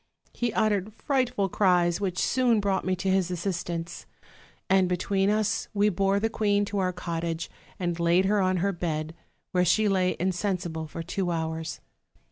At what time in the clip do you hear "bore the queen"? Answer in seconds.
5.89-6.65